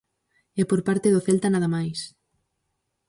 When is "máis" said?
1.75-1.99